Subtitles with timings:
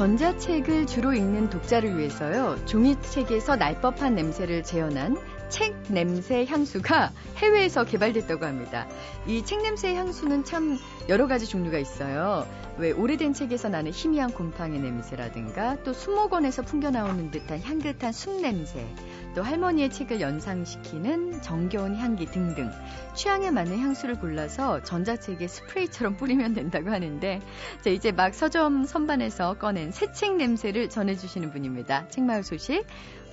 [0.00, 2.56] 전자책을 주로 읽는 독자를 위해서요.
[2.64, 5.18] 종이책에서 날 법한 냄새를 재현한
[5.50, 8.86] 책 냄새 향수가 해외에서 개발됐다고 합니다.
[9.26, 10.78] 이 책 냄새 향수는 참
[11.08, 12.46] 여러 가지 종류가 있어요.
[12.78, 18.86] 왜 오래된 책에서 나는 희미한 곰팡이 냄새라든가 또 수목원에서 풍겨 나오는 듯한 향긋한 숲 냄새,
[19.34, 22.70] 또 할머니의 책을 연상시키는 정겨운 향기 등등
[23.14, 27.40] 취향에 맞는 향수를 골라서 전자책에 스프레이처럼 뿌리면 된다고 하는데
[27.82, 32.08] 자 이제 막 서점 선반에서 꺼낸 새 책 냄새를 전해주시는 분입니다.
[32.08, 32.84] 책마을 소식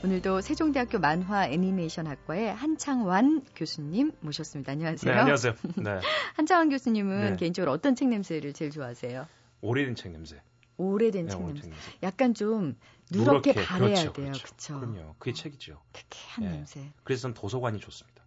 [0.03, 4.73] 오늘도 세종대학교 만화 애니메이션 학과의 한창완 교수님 모셨습니다.
[4.73, 5.11] 안녕하세요.
[5.11, 5.53] 네, 안녕하세요.
[5.77, 5.99] 네.
[6.35, 7.35] 한창완 교수님은 네.
[7.35, 9.27] 개인적으로 어떤 책 냄새를 제일 좋아하세요?
[9.61, 10.41] 오래된 책 냄새.
[10.77, 11.61] 오래된 네, 책 냄새.
[11.61, 11.91] 책 냄새.
[12.03, 12.77] 약간 좀
[13.11, 14.31] 누렇게 누렇게, 바래야 그렇죠, 돼요.
[14.33, 14.80] 그렇죠.
[14.80, 15.16] 그럼요.
[15.17, 15.81] 그게 책이죠.
[15.94, 16.50] 쾌쾌한 예.
[16.57, 16.94] 냄새.
[17.03, 18.23] 그래서 전 도서관이 좋습니다.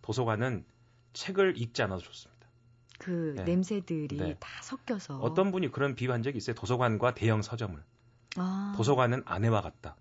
[0.00, 0.64] 도서관은
[1.12, 2.48] 책을 읽지 않아도 좋습니다.
[2.98, 3.44] 그 네.
[3.44, 4.36] 냄새들이 네.
[4.40, 5.18] 다 섞여서.
[5.18, 6.54] 어떤 분이 그런 비유한 적이 있어요.
[6.54, 7.78] 도서관과 대형 서점을.
[8.36, 9.96] 아, 도서관은 아내와 같다.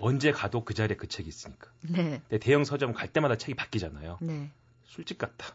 [0.00, 1.70] 언제 가도 그 자리에 그 책이 있으니까.
[1.82, 4.18] 네, 근데 대형 서점 갈 때마다 책이 바뀌잖아요.
[4.20, 4.50] 네.
[4.84, 5.46] 술집 같다.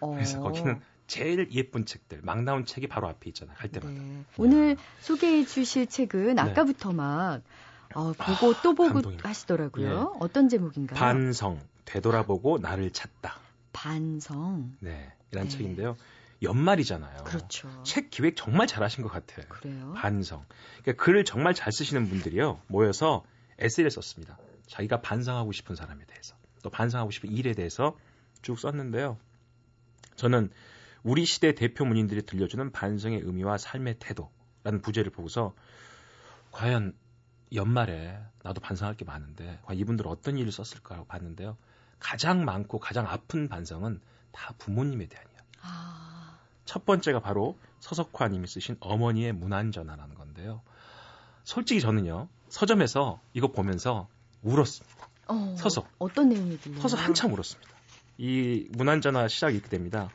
[0.00, 0.14] 어.
[0.14, 3.56] 그래서 거기는 제일 예쁜 책들, 막 나온 책이 바로 앞에 있잖아요.
[3.56, 3.92] 갈 때마다.
[3.92, 4.24] 네.
[4.36, 6.42] 오늘 소개해 주실 책은 네.
[6.42, 7.42] 아까부터 막
[7.94, 9.28] 어, 보고 또 보고 감동입니다.
[9.28, 10.16] 하시더라고요.
[10.20, 10.98] 어떤 제목인가요?
[10.98, 13.38] 반성, 되돌아보고 나를 찾다.
[13.72, 14.76] 반성.
[14.80, 15.50] 네, 이란 네.
[15.50, 15.96] 책인데요.
[16.42, 17.24] 연말이잖아요.
[17.24, 17.68] 그렇죠.
[17.82, 19.46] 책 기획 정말 잘하신 것 같아요.
[19.48, 19.94] 그래요?
[19.96, 20.44] 반성.
[20.82, 22.60] 그러니까 글을 정말 잘 쓰시는 분들이요.
[22.68, 23.24] 모여서
[23.58, 24.38] 에세이를 썼습니다.
[24.66, 26.36] 자기가 반성하고 싶은 사람에 대해서.
[26.62, 27.96] 또 반성하고 싶은 일에 대해서
[28.42, 29.18] 쭉 썼는데요.
[30.16, 30.50] 저는
[31.02, 35.54] 우리 시대 대표 문인들이 들려주는 반성의 의미와 삶의 태도라는 부제를 보고서
[36.50, 36.94] 과연
[37.54, 41.56] 연말에 나도 반성할 게 많은데 과연 이분들은 어떤 일을 썼을까 하고 봤는데요.
[41.98, 44.00] 가장 많고 가장 아픈 반성은
[44.32, 45.46] 다 부모님에 대한 이야기.
[45.62, 50.62] 아, 첫 번째가 바로 서석화님이 쓰신 어머니의 문안 전화라는 건데요.
[51.44, 54.08] 솔직히 저는요 서점에서 이거 보면서
[54.42, 55.08] 울었습니다.
[55.28, 55.84] 어, 서서.
[55.98, 56.80] 어떤 내용이 들려요?
[56.80, 57.70] 서서 한참 울었습니다.
[58.18, 60.08] 이 문안전화 시작이 이렇게 됩니다.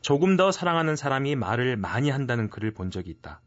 [0.00, 3.40] 조금 더 사랑하는 사람이 말을 많이 한다는 글을 본 적이 있다.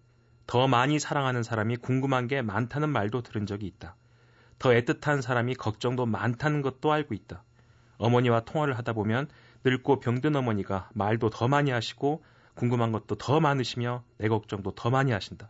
[0.46, 3.96] 더 많이 사랑하는 사람이 궁금한 게 많다는 말도 들은 적이 있다.
[4.60, 7.44] 더 애틋한 사람이 걱정도 많다는 것도 알고 있다.
[7.98, 9.28] 어머니와 통화를 하다 보면
[9.64, 12.24] 늙고 병든 어머니가 말도 더 많이 하시고
[12.56, 15.50] 궁금한 것도 더 많으시며 내 걱정도 더 많이 하신다.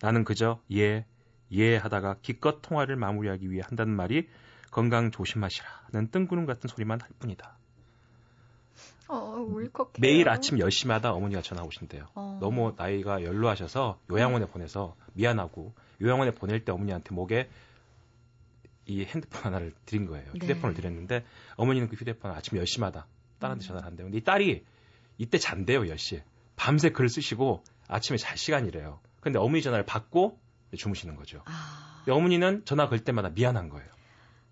[0.00, 1.04] 나는 그저 예,
[1.52, 4.28] 예 하다가 기껏 통화를 마무리하기 위해 한다는 말이
[4.70, 7.56] 건강 조심하시라는 뜬구름 같은 소리만 할 뿐이다.
[9.08, 9.16] 어,
[9.48, 10.00] 울컥해요.
[10.00, 12.08] 매일 아침 10시마다 어머니가 전화 오신대요.
[12.14, 12.38] 어.
[12.40, 17.48] 너무 나이가 연로하셔서 요양원에 보내서 미안하고 요양원에 보낼 때 어머니한테 목에
[18.86, 20.26] 이 핸드폰 하나를 드린 거예요.
[20.32, 20.38] 네.
[20.40, 21.24] 휴대폰을 드렸는데
[21.56, 23.04] 어머니는 그 휴대폰을 아침 10시마다
[23.38, 24.06] 딸한테 전화를 한대요.
[24.06, 24.64] 근데 이 딸이
[25.18, 26.22] 이때 잔대요, 10시에.
[26.56, 29.00] 밤새 글 쓰시고 아침에 잘 시간이래요.
[29.20, 30.38] 근데 어머니 전화를 받고
[30.76, 31.42] 주무시는 거죠.
[31.44, 33.88] 아, 어머니는 전화 걸 때마다 미안한 거예요.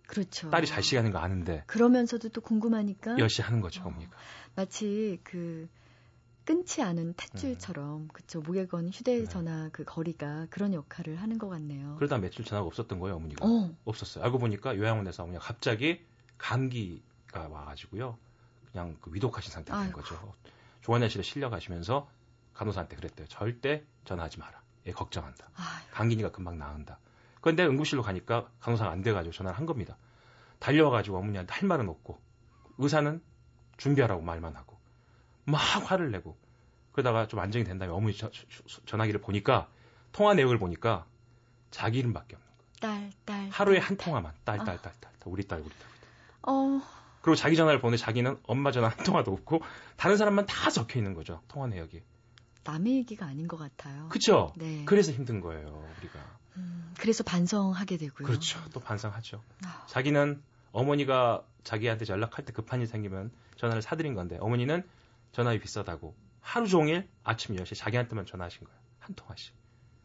[0.07, 0.51] 그렇죠.
[0.51, 3.87] 딸이 잘 시간인 거 아는데 그러면서도 또 궁금하니까 10시 하는 거죠, 어.
[3.87, 4.13] 어머니가.
[4.55, 5.69] 마치 그
[6.45, 11.95] 끊지 않은 탯줄처럼 그쵸 목에 건 휴대전화 그 거리가 그런 역할을 하는 것 같네요.
[11.97, 13.47] 그러다 며칠 전화가 없었던 거예요, 어머니가.
[13.47, 14.25] 어, 없었어요.
[14.25, 16.05] 알고 보니까 요양원에서 어머니가 갑자기
[16.39, 18.19] 감기가 와가지고요.
[18.73, 19.93] 그냥 그 위독하신 상태가 된.
[19.93, 20.35] 거죠.
[20.83, 22.11] 조환자실에 실려 가시면서
[22.55, 23.29] 간호사한테 그랬대요.
[23.29, 24.62] 절대 전화하지 마라.
[24.87, 25.49] 얘 걱정한다.
[25.55, 26.99] 아, 감기니까 금방 나은다.
[27.41, 29.97] 그런데 응급실로 가니까 간호사가 안 돼가지고 전화를 한 겁니다.
[30.59, 32.21] 달려와가지고 어머니한테 할 말은 없고
[32.79, 33.21] 의사는
[33.77, 34.79] 준비하라고 말만 하고
[35.45, 35.59] 막
[35.91, 36.37] 화를 내고
[36.93, 39.69] 그러다가 좀 안정이 된 다음에 어머니 저- 저- 전화기를 보니까
[40.13, 41.07] 통화 내역을 보니까
[41.71, 42.71] 자기 이름밖에 없는 거예요.
[42.81, 43.49] 딸, 딸.
[43.51, 44.05] 하루에 딸, 한 딸.
[44.05, 45.89] 통화만 딸딸 딸 딸 우리 딸 우리 딸.
[46.43, 46.81] 어,
[47.23, 49.63] 그리고 자기 전화를 보내 자기는 엄마 전화 한 통화도 없고
[49.97, 51.41] 다른 사람만 다 적혀 있는 거죠.
[51.49, 52.03] 통화 내역이.
[52.65, 54.09] 남의 얘기가 아닌 것 같아요.
[54.09, 54.53] 그쵸?
[54.57, 54.85] 네.
[54.85, 56.39] 그래서 힘든 거예요, 우리가.
[56.57, 58.27] 음, 그래서 반성하게 되고요.
[58.27, 58.61] 그렇죠.
[58.73, 59.43] 또 반성하죠.
[59.65, 59.87] 아.
[59.89, 60.43] 자기는
[60.73, 64.89] 어머니가 자기한테 연락할 때 급한 일 생기면 전화를 사드린 건데 어머니는
[65.33, 68.81] 전화비 비싸다고 하루 종일 아침 10시에 자기한테만 전화하신 거예요.
[68.99, 69.55] 한 통화씩.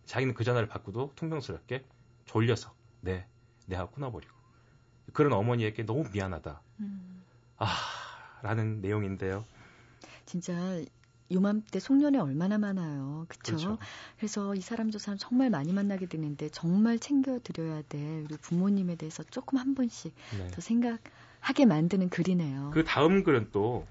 [0.06, 1.86] 자기는 그 전화를 받고도 퉁명스럽게
[2.26, 3.28] 졸려서 네,
[3.66, 4.34] 네 하고 끊어버리고.
[5.14, 6.62] 그런 어머니에게 너무 미안하다.
[6.80, 7.24] 음,
[7.58, 7.68] 아,
[8.42, 9.46] 라는 내용인데요.
[10.26, 10.54] 진짜
[11.32, 13.26] 요맘때 송년회 얼마나 많아요.
[13.28, 13.56] 그쵸?
[13.56, 13.78] 그렇죠.
[14.18, 18.22] 그래서 이 사람 저 사람 정말 많이 만나게 되는데 정말 챙겨드려야 돼.
[18.22, 20.48] 우리 부모님에 대해서 조금 한 번씩 네.
[20.48, 22.72] 더 생각하게 만드는 글이네요.
[22.74, 23.86] 그 다음 글은 또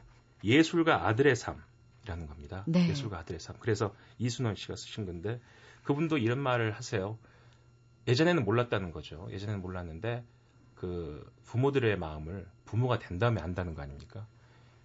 [0.44, 2.64] 예술가 아들의 삶이라는 겁니다.
[2.66, 2.88] 네.
[2.88, 3.56] 예술가 아들의 삶.
[3.60, 5.40] 그래서 이순원 씨가 쓰신 건데
[5.84, 7.18] 그분도 이런 말을 하세요.
[8.08, 9.28] 예전에는 몰랐다는 거죠.
[9.30, 10.24] 예전에는 몰랐는데
[10.74, 14.26] 그 부모들의 마음을 부모가 된 다음에 안다는 거 아닙니까?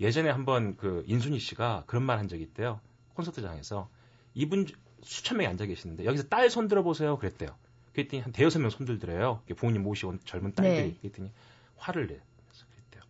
[0.01, 2.79] 예전에 한번 그 인순이 씨가 그런 말 한 적이 있대요.
[3.13, 3.89] 콘서트장에서
[4.33, 4.65] 이분
[5.03, 7.17] 수천 명이 앉아 계시는데 여기서 딸 손 들어 보세요.
[7.17, 7.49] 그랬대요.
[7.93, 9.41] 그랬더니 한 대여섯 명 손들더래요.
[9.57, 10.93] 부모님 모시고 온 젊은 딸들이.
[10.93, 10.97] 네.
[11.01, 11.31] 그랬더니
[11.77, 12.13] 화를 내.
[12.15, 13.03] 그랬대요.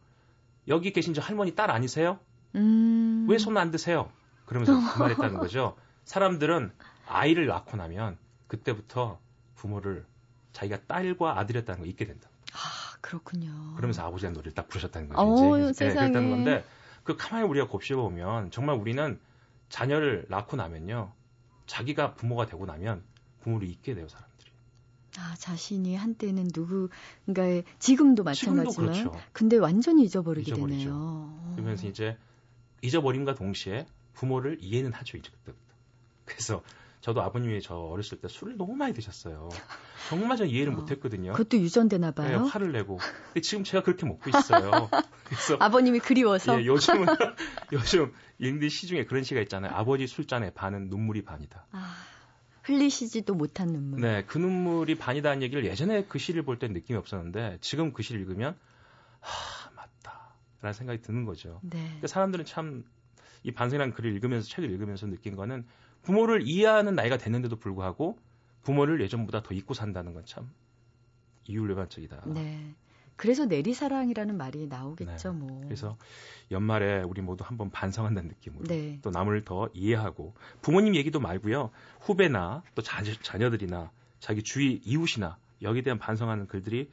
[0.67, 2.19] 여기 계신 저 할머니 딸 아니세요?
[2.55, 3.27] 음...
[3.29, 4.11] 왜손 안 드세요?
[4.45, 5.77] 그러면서 그 말했다는 거죠.
[6.05, 6.71] 사람들은
[7.07, 8.17] 아이를 낳고 나면
[8.47, 9.19] 그때부터
[9.55, 10.05] 부모를
[10.51, 12.27] 자기가 딸과 아들이었다는 걸 잊게 된다.
[12.53, 13.75] 아, 그렇군요.
[13.75, 15.21] 그러면서 아버지의 노래를 딱 부르셨다는 거죠.
[15.21, 15.87] 어, 이제.
[15.87, 16.65] 네, 그랬다는 건데
[17.03, 19.19] 그 가만히 우리가 곱씹어 보면 정말 우리는
[19.69, 21.13] 자녀를 낳고 나면요.
[21.65, 23.03] 자기가 부모가 되고 나면
[23.41, 24.51] 부모를 잊게 돼요, 사람들이.
[25.17, 29.29] 아, 자신이 한때는 누구인가의 지금도 마찬가지지만 지금도 그렇죠.
[29.33, 30.79] 근데 완전히 잊어버리게 잊어버리죠.
[30.79, 31.51] 되네요.
[31.55, 32.17] 그러면서 이제
[32.81, 35.73] 잊어버림과 동시에 부모를 이해는 하죠, 이제 그때부터.
[36.25, 36.61] 그래서
[37.01, 39.49] 저도 아버님이 저 어렸을 때 술을 너무 많이 드셨어요.
[40.07, 41.33] 정말 전 이해를 어, 못했거든요.
[41.33, 42.41] 그것도 유전되나 봐요.
[42.43, 42.97] 네, 화를 내고.
[43.25, 44.89] 근데 지금 제가 그렇게 먹고 있어요.
[45.25, 46.61] 그래서 아버님이 그리워서.
[46.61, 47.05] 예, 요즘은
[47.73, 49.71] 요즘 인디 시 중에 그런 시가 있잖아요.
[49.73, 51.65] 아버지 술잔에 반은 눈물이 반이다.
[51.71, 51.95] 아,
[52.63, 53.99] 흘리시지도 못한 눈물.
[54.01, 58.21] 네, 그 눈물이 반이다는 얘기를 예전에 그 시를 볼 때 느낌이 없었는데 지금 그 시를
[58.21, 58.55] 읽으면
[59.19, 61.59] 하 맞다라는 생각이 드는 거죠.
[61.63, 61.79] 네.
[61.83, 62.83] 그러니까 사람들은 참
[63.43, 65.65] 이 반성이라는 글을 읽으면서 책을 읽으면서 느낀 거는
[66.03, 68.17] 부모를 이해하는 나이가 됐는데도 불구하고
[68.63, 70.49] 부모를 예전보다 더 잊고 산다는 건 참
[71.47, 72.23] 이율배반적이다.
[72.27, 72.75] 네.
[73.15, 75.39] 그래서 내리사랑이라는 말이 나오겠죠, 네.
[75.39, 75.61] 뭐.
[75.65, 75.95] 그래서
[76.49, 78.99] 연말에 우리 모두 한번 반성한다는 느낌으로 네.
[79.03, 81.69] 또 남을 더 이해하고 부모님 얘기도 말고요.
[81.99, 86.89] 후배나 또 자녀, 자녀들이나 자기 주위 이웃이나 여기에 대한 반성하는 글들이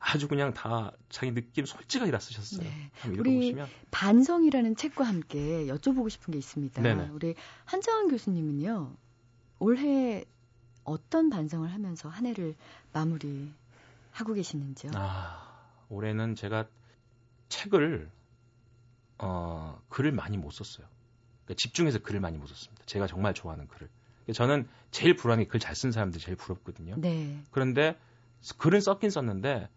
[0.00, 2.62] 아주 그냥 다 자기 느낌 솔직하게 다 쓰셨어요.
[2.68, 2.90] 네.
[3.18, 3.56] 우리.
[3.90, 6.82] 반성이라는 책과 함께 여쭤보고 싶은 게 있습니다.
[6.82, 7.08] 네네.
[7.08, 7.34] 우리
[7.64, 8.94] 한정환 교수님은요.
[9.58, 10.24] 올해
[10.84, 12.54] 어떤 반성을 하면서 한 해를
[12.92, 13.52] 마무리
[14.12, 14.92] 하고 계시는지요?
[14.94, 15.58] 아,
[15.88, 16.66] 올해는 제가
[17.48, 18.10] 책을
[19.18, 20.86] 어, 글을 많이 못 썼어요.
[21.44, 22.84] 그러니까 집중해서 글을 많이 못 썼습니다.
[22.86, 23.88] 제가 정말 좋아하는 글을.
[24.24, 26.94] 그러니까 저는 제일 게글잘 쓴 사람들 제일 부럽거든요.
[26.98, 27.42] 네.
[27.50, 27.98] 그런데
[28.58, 29.68] 글은 썼긴 썼는데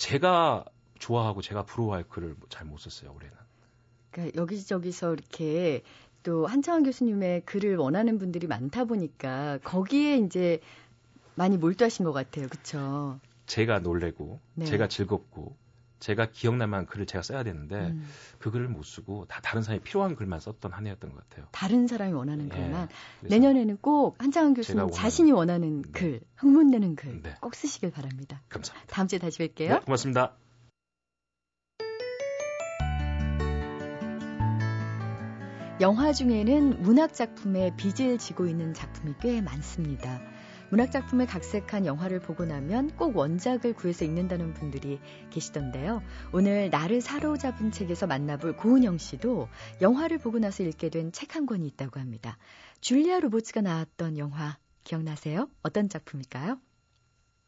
[0.00, 0.64] 제가
[0.98, 3.36] 좋아하고 제가 부러워할 글을 잘 못 썼어요 올해는.
[4.10, 5.82] 그러니까 여기저기서 이렇게
[6.22, 10.60] 또 한창원 교수님의 글을 원하는 분들이 많다 보니까 거기에 이제
[11.34, 13.20] 많이 몰두하신 것 같아요, 그렇죠?
[13.46, 14.64] 제가 놀래고 네.
[14.64, 15.54] 제가 즐겁고
[16.00, 18.06] 제가 기억날 만한 글을 제가 써야 되는데 음.
[18.38, 21.46] 그 글을 못 쓰고 다 다른 사람이 필요한 글만 썼던 한 해였던 것 같아요.
[21.52, 22.48] 다른 사람이 원하는 예.
[22.48, 22.88] 글만
[23.20, 25.90] 내년에는 꼭 한창원 교수님 원하는, 자신이 원하는 네.
[25.92, 27.58] 글, 흥분되는 글꼭 네.
[27.58, 28.42] 쓰시길 바랍니다.
[28.48, 28.94] 감사합니다.
[28.94, 29.68] 다음 주에 다시 뵐게요.
[29.68, 30.36] 네, 고맙습니다.
[35.80, 40.20] 영화 중에는 문학 작품에 빚을 지고 있는 작품이 꽤 많습니다.
[40.70, 45.00] 문학작품을 각색한 영화를 보고 나면 꼭 원작을 구해서 읽는다는 분들이
[45.30, 46.02] 계시던데요.
[46.32, 49.48] 오늘 나를 사로잡은 책에서 만나볼 고은영 씨도
[49.80, 52.38] 영화를 보고 나서 읽게 된 책 한 권이 있다고 합니다.
[52.80, 55.48] 줄리아 로버츠가 나왔던 영화 기억나세요?
[55.62, 56.58] 어떤 작품일까요?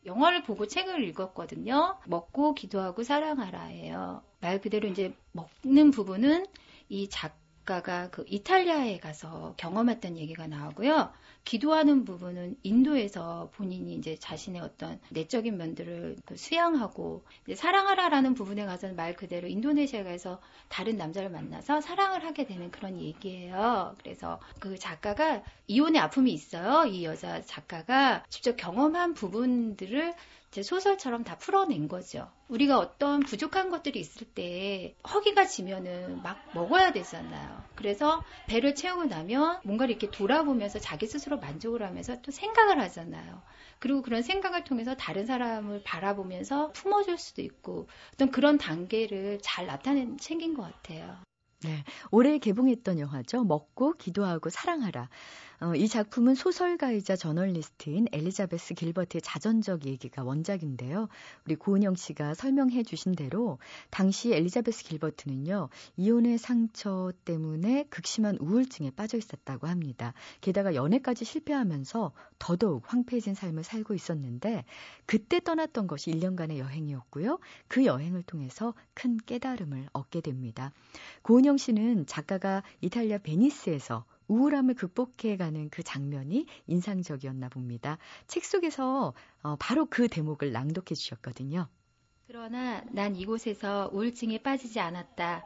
[0.04, 1.98] 영화를 보고 책을 읽었거든요.
[2.06, 4.22] 먹고 기도하고 사랑하라예요.
[4.40, 6.46] 말 그대로 이제 먹는 부분은
[6.88, 11.12] 이 작가가 그 이탈리아에 가서 경험했던 얘기가 나오고요.
[11.44, 19.14] 기도하는 부분은 인도에서 본인이 이제 자신의 어떤 내적인 면들을 그 수양하고 사랑하라라는 부분에 가서는 말
[19.14, 23.94] 그대로 인도네시아에서 다른 남자를 만나서 사랑을 하게 되는 그런 얘기예요.
[24.02, 26.86] 그래서 그 작가가 이혼의 아픔이 있어요.
[26.86, 30.14] 이 여자 작가가 직접 경험한 부분들을
[30.52, 32.30] 제 소설처럼 다 풀어낸 거죠.
[32.48, 37.64] 우리가 어떤 부족한 것들이 있을 때 허기가 지면은 막 먹어야 되잖아요.
[37.74, 43.40] 그래서 배를 채우고 나면 뭔가를 이렇게 돌아보면서 자기 스스로 만족을 하면서 또 생각을 하잖아요.
[43.78, 50.18] 그리고 그런 생각을 통해서 다른 사람을 바라보면서 품어줄 수도 있고 어떤 그런 단계를 잘 나타낸
[50.18, 51.16] 책인 것 같아요.
[51.64, 51.84] 네.
[52.10, 53.44] 올해 개봉했던 영화죠.
[53.44, 55.08] 먹고 기도하고 사랑하라.
[55.62, 61.08] 어, 이 작품은 소설가이자 저널리스트인 엘리자베스 길버트의 자전적 얘기가 원작인데요.
[61.46, 63.58] 우리 고은영 씨가 설명해 주신 대로
[63.90, 65.68] 당시 엘리자베스 길버트는요.
[65.96, 70.14] 이혼의 상처 때문에 극심한 우울증에 빠져 있었다고 합니다.
[70.40, 74.64] 게다가 연애까지 실패하면서 더더욱 황폐해진 삶을 살고 있었는데
[75.06, 77.38] 그때 떠났던 것이 1년간의 여행이었고요.
[77.68, 80.72] 그 여행을 통해서 큰 깨달음을 얻게 됩니다.
[81.22, 87.98] 고은영 씨는 작가가 이탈리아 베니스에서 우울함을 극복해가는 그 장면이 인상적이었나 봅니다.
[88.26, 91.68] 책 속에서 어, 바로 그 대목을 낭독해 주셨거든요.
[92.26, 95.44] 그러나 난 이곳에서 우울증에 빠지지 않았다.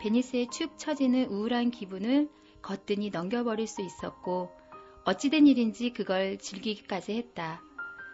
[0.00, 2.28] 베니스에 축 처지는 우울한 기분을
[2.60, 4.50] 거뜬히 넘겨버릴 수 있었고
[5.04, 7.62] 어찌된 일인지 그걸 즐기기까지 했다.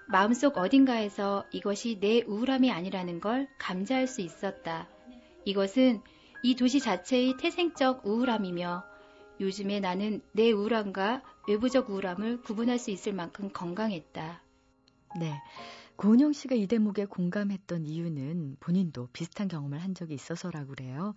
[0.08, 4.88] 마음속 어딘가에서 이것이 내 우울함이 아니라는 걸 감지할 수 있었다.
[5.44, 6.02] 이것은
[6.42, 8.89] 이 도시 자체의 태생적 우울함이며
[9.40, 14.42] 요즘에 나는 내 우울함과 외부적 우울함을 구분할 수 있을 만큼 건강했다.
[15.18, 15.40] 네.
[15.96, 21.14] 고은영 씨가 이 대목에 공감했던 이유는 본인도 비슷한 경험을 한 적이 있어서라고 그래요.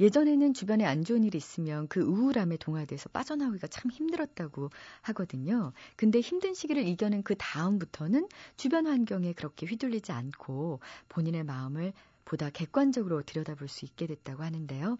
[0.00, 4.70] 예전에는 주변에 안 좋은 일이 있으면 그 우울함에 동화돼서 빠져나오기가 참 힘들었다고
[5.02, 5.72] 하거든요.
[5.96, 11.92] 근데 힘든 시기를 이겨낸 그 다음부터는 주변 환경에 그렇게 휘둘리지 않고 본인의 마음을
[12.28, 14.98] 보다 객관적으로 들여다볼 수 있게 됐다고 하는데요.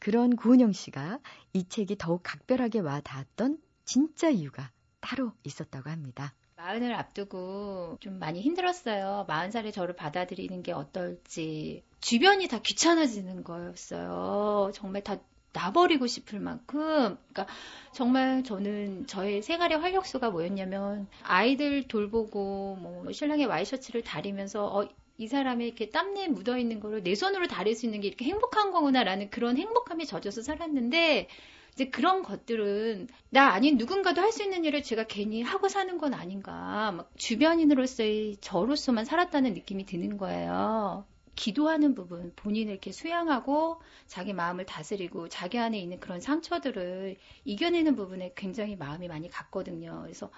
[0.00, 1.20] 그런 구은영 씨가
[1.52, 6.34] 이 책이 더욱 각별하게 와 닿았던 진짜 이유가 따로 있었다고 합니다.
[6.56, 9.24] 마흔을 앞두고 좀 많이 힘들었어요.
[9.28, 11.84] 마흔 살에 저를 받아들이는 게 어떨지.
[12.00, 14.72] 주변이 다 귀찮아지는 거였어요.
[14.74, 15.18] 정말 다
[15.52, 17.16] 놔버리고 싶을 만큼.
[17.32, 17.46] 그러니까
[17.92, 25.66] 정말 저는 저의 생활의 활력소가 뭐였냐면 아이들 돌보고 뭐 신랑의 와이셔츠를 다리면서 어, 이 사람의
[25.66, 29.56] 이렇게 땀내 묻어 있는 거를 내 손으로 다릴 수 있는 게 이렇게 행복한 거구나라는 그런
[29.56, 31.28] 행복함에 젖어서 살았는데
[31.74, 36.14] 이제 그런 것들은 나 아닌 누군가도 할 수 있는 일을 제가 괜히 하고 사는 건
[36.14, 36.92] 아닌가.
[36.92, 41.06] 막 주변인으로서의 저로서만 살았다는 느낌이 드는 거예요.
[41.36, 48.32] 기도하는 부분, 본인을 이렇게 수양하고 자기 마음을 다스리고 자기 안에 있는 그런 상처들을 이겨내는 부분에
[48.36, 50.00] 굉장히 마음이 많이 갔거든요.
[50.02, 50.30] 그래서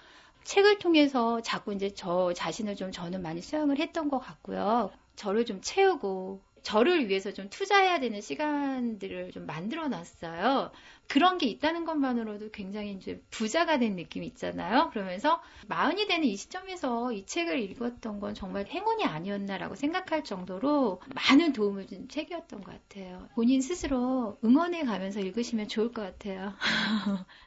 [0.44, 4.90] 책을 통해서 자꾸 이제 저 자신을 좀 저는 많이 수양을 했던 것 같고요.
[5.16, 10.72] 저를 좀 채우고 저를 위해서 좀 투자해야 되는 시간들을 좀 만들어 놨어요.
[11.06, 14.90] 그런 게 있다는 것만으로도 굉장히 이제 부자가 된 느낌이 있잖아요.
[14.90, 21.52] 그러면서 마흔이 되는 이 시점에서 이 책을 읽었던 건 정말 행운이 아니었나라고 생각할 정도로 많은
[21.52, 23.28] 도움을 준 책이었던 것 같아요.
[23.36, 26.52] 본인 스스로 응원해 가면서 읽으시면 좋을 것 같아요.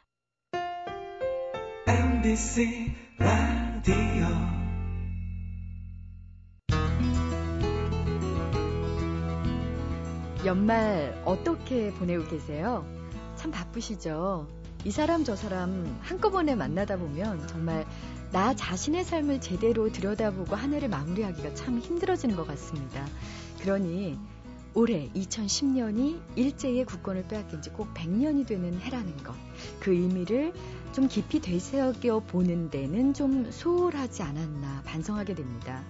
[1.86, 4.59] MBC 라디오
[10.44, 12.86] 연말 어떻게 보내고 계세요?
[13.36, 14.48] 참 바쁘시죠?
[14.84, 17.86] 이 사람 저 사람 한꺼번에 만나다 보면 정말
[18.32, 23.06] 나 자신의 삶을 제대로 들여다보고 한 해를 마무리하기가 참 힘들어지는 것 같습니다.
[23.60, 24.18] 그러니
[24.72, 29.34] 올해 2010년이 일제의 국권을 빼앗긴 지 꼭 100년이 되는 해라는 것.
[29.80, 30.54] 그 의미를
[30.92, 35.82] 좀 깊이 되새겨 보는 데는 좀 소홀하지 않았나 반성하게 됩니다.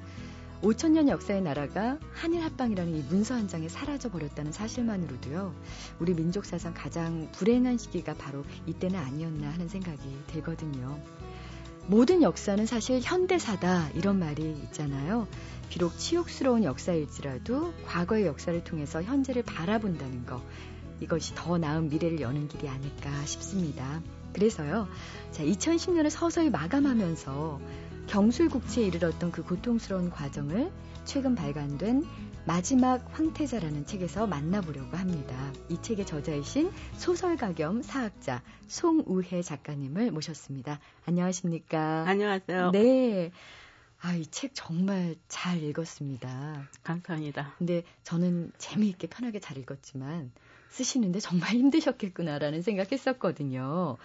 [0.62, 5.54] 5천년 역사의 나라가 한일 합방이라는 이 문서 한 장에 사라져 버렸다는 사실만으로도요.
[5.98, 11.00] 우리 민족 사상 가장 불행한 시기가 바로 이때는 아니었나 하는 생각이 들거든요.
[11.86, 15.26] 모든 역사는 사실 현대사다 이런 말이 있잖아요.
[15.70, 20.42] 비록 치욕스러운 역사일지라도 과거의 역사를 통해서 현재를 바라본다는 것
[21.00, 24.02] 이것이 더 나은 미래를 여는 길이 아닐까 싶습니다.
[24.34, 24.88] 그래서요.
[25.32, 27.60] 자, 2010년을 서서히 마감하면서
[28.10, 30.72] 경술국지에 이르렀던 그 고통스러운 과정을
[31.04, 32.04] 최근 발간된
[32.44, 35.52] 마지막 황태자라는 책에서 만나보려고 합니다.
[35.68, 40.80] 이 책의 저자이신 소설가 겸 사학자 송우혜 작가님을 모셨습니다.
[41.06, 42.04] 안녕하십니까?
[42.08, 42.72] 안녕하세요.
[42.72, 43.30] 네.
[44.00, 46.68] 아, 이 책 정말 잘 읽었습니다.
[46.82, 47.54] 감사합니다.
[47.58, 50.32] 근데 저는 재미있게 편하게 잘 읽었지만
[50.70, 53.98] 쓰시는데 정말 힘드셨겠구나라는 생각했었거든요.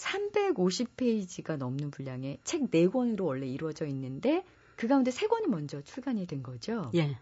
[0.00, 4.44] 350페이지가 넘는 분량의 책 4권으로 원래 이루어져 있는데
[4.76, 6.90] 그 가운데 3권이 먼저 출간이 된 거죠?
[6.94, 7.18] 예.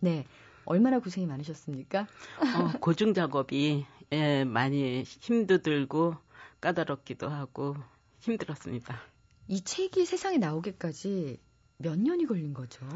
[0.00, 0.26] 네.
[0.66, 2.02] 얼마나 고생이 많으셨습니까?
[2.02, 6.16] 어, 고증 작업이 예, 많이 힘도 들고
[6.60, 7.76] 까다롭기도 하고
[8.20, 9.00] 힘들었습니다.
[9.48, 11.40] 이 책이 세상에 나오기까지
[11.78, 12.86] 몇 년이 걸린 거죠?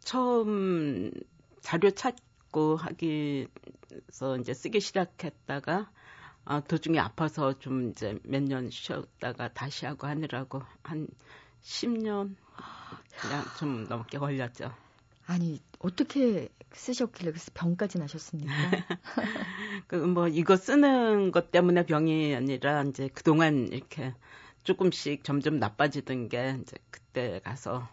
[0.00, 1.12] 처음
[1.60, 5.90] 자료 찾고 하기서 이제 쓰기 시작했다가
[6.44, 11.08] 아, 도중에 아파서 좀 이제 몇 년 쉬었다가 다시 하고 하느라고 한
[11.62, 12.36] 10년
[13.20, 14.72] 그냥 좀 넘게 걸렸죠.
[15.26, 18.52] 아니 어떻게 쓰셨길래 그래서 병까지 나셨습니까?
[19.88, 24.14] 그뭐 이거 쓰는 것 때문에 병이 아니라 이제 그동안 이렇게
[24.64, 27.88] 조금씩 점점 나빠지던 게 이제 그때 가서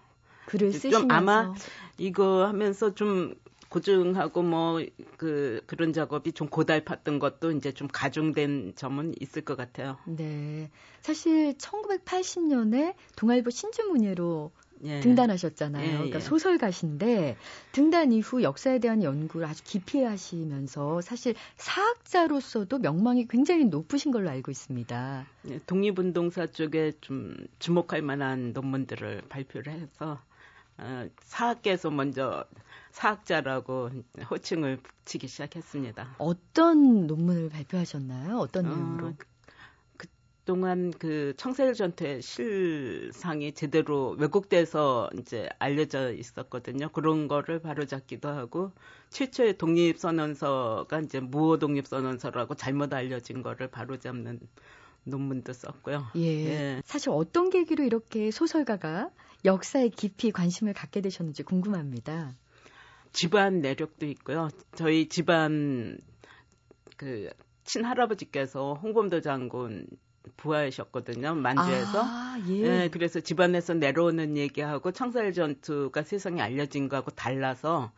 [0.45, 1.53] 글을 쓰시면서 좀 아마
[1.97, 3.35] 이거 하면서 좀
[3.71, 4.81] 고증하고 뭐
[5.21, 9.99] 그 그런 작업이 좀 고달팠던 것도 이제 좀 가중된 점은 있을 것 같아요.
[10.05, 10.71] 네.
[11.01, 14.51] 사실 1980년에 동아일보 신주문예로
[14.85, 14.99] 예.
[15.01, 15.85] 등단하셨잖아요.
[15.85, 16.19] 예, 그러니까 예.
[16.19, 17.37] 소설가신데
[17.71, 24.49] 등단 이후 역사에 대한 연구를 아주 깊이 하시면서 사실 사학자로서도 명망이 굉장히 높으신 걸로 알고
[24.49, 25.27] 있습니다.
[25.49, 30.19] 예, 독립운동사 쪽에 좀 주목할 만한 논문들을 발표를 해서
[30.79, 32.43] 어, 사학계에서 먼저
[32.91, 33.89] 사학자라고
[34.29, 36.15] 호칭을 붙이기 시작했습니다.
[36.17, 38.37] 어떤 논문을 발표하셨나요?
[38.37, 39.13] 어떤 어, 내용으로?
[40.43, 46.89] 그동안 그 청사일 전투의 실상이 제대로 왜곡돼서 이제 알려져 있었거든요.
[46.89, 48.71] 그런 거를 바로잡기도 하고
[49.11, 54.39] 최초의 독립선언서가 이제 무호 독립선언서라고 잘못 알려진 거를 바로잡는
[55.03, 56.07] 논문도 썼고요.
[56.15, 56.21] 예.
[56.21, 56.81] 예.
[56.85, 59.09] 사실 어떤 계기로 이렇게 소설가가
[59.45, 62.35] 역사에 깊이 관심을 갖게 되셨는지 궁금합니다.
[63.11, 64.49] 집안 내력도 있고요.
[64.75, 65.97] 저희 집안
[66.97, 67.29] 그
[67.63, 69.87] 친할아버지께서 홍범도 장군
[70.37, 71.35] 부하셨거든요.
[71.35, 72.03] 만주에서.
[72.03, 72.61] 아, 예.
[72.61, 77.91] 네, 그래서 집안에서 내려오는 얘기하고 청사일 전투가 세상에 알려진 거하고 달라서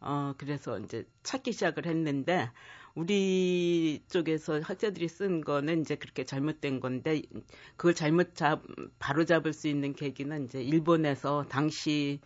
[0.00, 2.50] 어 그래서 이제 찾기 시작을 했는데
[2.94, 7.22] 우리 쪽에서 학자들이 쓴 거는 이제 그렇게 잘못된 건데
[7.76, 8.62] 그걸 잘못 잡
[8.98, 12.20] 바로 잡을 수 있는 계기는 이제 일본에서 당시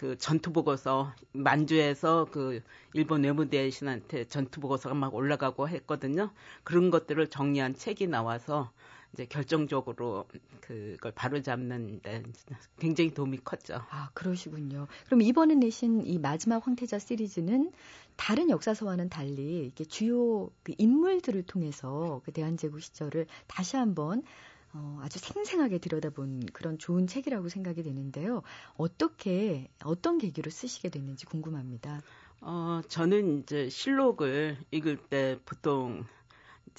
[0.00, 2.62] 그 전투 보고서 만주에서 그
[2.94, 6.30] 일본 외무대신한테 전투 보고서가 막 올라가고 했거든요.
[6.64, 8.70] 그런 것들을 정리한 책이 나와서
[9.12, 10.24] 이제 결정적으로
[10.62, 12.22] 그걸 바로잡는데
[12.78, 13.82] 굉장히 도움이 컸죠.
[13.90, 14.86] 아 그러시군요.
[15.04, 17.70] 그럼 이번에 내신 이 마지막 황태자 시리즈는
[18.16, 24.22] 다른 역사서와는 달리 이게 주요 그 인물들을 통해서 그 대한제국 시절을 다시 한번
[24.72, 28.42] 어, 아주 생생하게 들여다본 그런 좋은 책이라고 생각이 되는데요.
[28.76, 32.00] 어떻게 어떤 계기로 쓰시게 됐는지 궁금합니다.
[32.40, 36.04] 어, 저는 이제 실록을 읽을 때 보통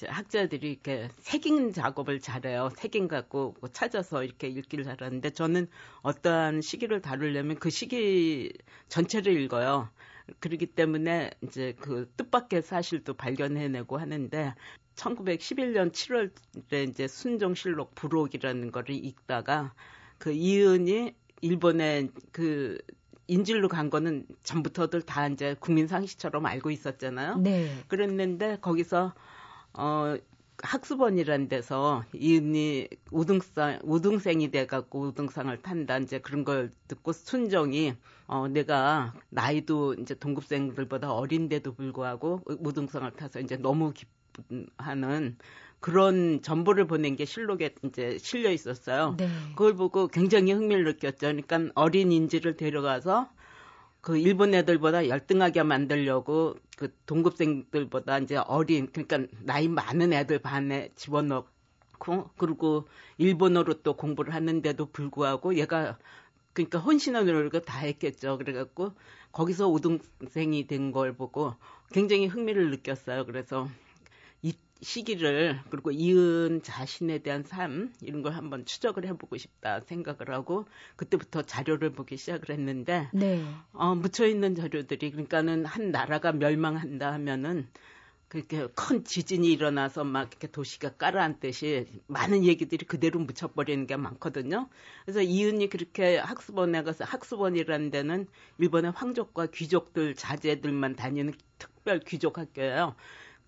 [0.04, 2.70] 학자들이 이렇게 색인 작업을 잘해요.
[2.76, 5.68] 색인 갖고 뭐 찾아서 이렇게 읽기를 잘하는데 저는
[6.02, 8.52] 어떠한 시기를 다루려면 그 시기
[8.88, 9.88] 전체를 읽어요.
[10.40, 14.54] 그렇기 때문에 이제 그 뜻밖의 사실도 발견해내고 하는데
[14.96, 19.74] 1911년 7월에 이제 순정실록 부록이라는 거를 읽다가
[20.18, 22.78] 그 이은이 일본에 그
[23.26, 27.36] 인질로 간 거는 전부터들 다 이제 국민 상식처럼 알고 있었잖아요.
[27.38, 27.70] 네.
[27.88, 29.14] 그랬는데 거기서
[29.74, 30.16] 어,
[30.62, 37.94] 학습원이라는 데서 이은이 우등상 우등생이 돼 갖고 우등상을 탄다 이제 그런 걸 듣고 순정이
[38.28, 44.21] 어 내가 나이도 이제 동급생들보다 어린데도 불구하고 우등상을 타서 이제 너무 기뻐
[44.78, 45.36] 하는
[45.80, 49.16] 그런 정보를 보낸 게 실록에 이제 실려 있었어요.
[49.18, 49.28] 네.
[49.56, 51.18] 그걸 보고 굉장히 흥미를 느꼈죠.
[51.20, 53.28] 그러니까 어린 인지를 데려가서
[54.00, 62.30] 그 일본 애들보다 열등하게 만들려고 그 동급생들보다 이제 어린 그러니까 나이 많은 애들 반에 집어넣고
[62.36, 65.98] 그리고 일본어로 또 공부를 하는데도 불구하고 얘가
[66.52, 68.38] 그러니까 혼신의 노력을 다 했겠죠.
[68.38, 68.92] 그래갖고
[69.32, 71.54] 거기서 우등생이 된 걸 보고
[71.92, 73.24] 굉장히 흥미를 느꼈어요.
[73.26, 73.68] 그래서
[74.82, 80.66] 시기를 그리고 이은 자신에 대한 삶 이런 걸 한번 추적을 해보고 싶다 생각을 하고
[80.96, 83.44] 그때부터 자료를 보기 시작을 했는데 네.
[83.72, 87.68] 어, 묻혀 있는 자료들이 그러니까는 한 나라가 멸망한다 하면은
[88.32, 94.70] 그렇게 큰 지진이 일어나서 막 이렇게 도시가 깔아앉듯이 많은 얘기들이 그대로 묻혀버리는 게 많거든요.
[95.04, 102.96] 그래서 이은이 그렇게 학습원에 가서 학습원이라는 데는 일본의 황족과 귀족들 자제들만 다니는 특별 귀족 학교예요.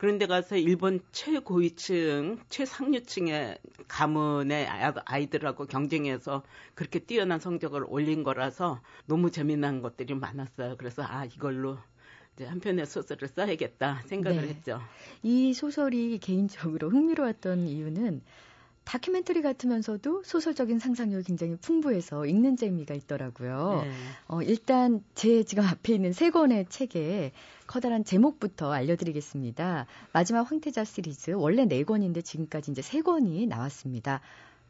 [0.05, 3.57] 그런데 가서 일본 최고위층, 최상류층의
[3.89, 4.67] 가문의
[5.07, 6.43] 아이들하고 경쟁해서
[6.75, 10.77] 그렇게 뛰어난 성적을 올린 거라서 너무 재미난 것들이 많았어요.
[10.77, 11.79] 그래서 아 이걸로
[12.35, 14.49] 이제 한 편의 소설을 써야겠다 생각을 네.
[14.49, 14.79] 했죠.
[15.23, 18.21] 이 소설이 개인적으로 흥미로웠던 이유는
[18.85, 23.83] 다큐멘터리 같으면서도 소설적인 상상력이 굉장히 풍부해서 읽는 재미가 있더라고요.
[23.85, 23.91] 네.
[24.29, 27.33] 어, 일단 제 지금 앞에 있는 세 권의 책에
[27.67, 29.87] 커다란 제목부터 알려드리겠습니다.
[30.13, 34.21] 마지막 황태자 시리즈 원래 네 권인데 지금까지 이제 세 권이 나왔습니다.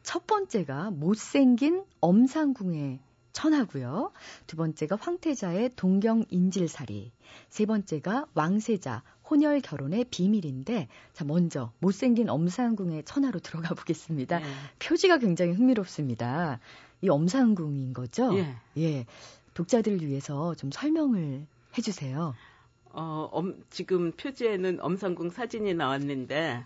[0.01, 2.99] 첫 번째가 못생긴 엄상궁의
[3.33, 4.11] 천하고요.
[4.47, 7.11] 두 번째가 황태자의 동경 인질살이.
[7.49, 14.39] 세 번째가 왕세자 혼혈 결혼의 비밀인데 자 먼저 못생긴 엄상궁의 천하로 들어가 보겠습니다.
[14.39, 14.45] 네.
[14.79, 16.59] 표지가 굉장히 흥미롭습니다.
[17.01, 18.37] 이 엄상궁인 거죠?
[18.37, 18.55] 예.
[18.77, 19.05] 예.
[19.53, 21.45] 독자들을 위해서 좀 설명을
[21.77, 22.35] 해 주세요.
[22.91, 26.63] 어, 엄, 지금 표지에는 엄상궁 사진이 나왔는데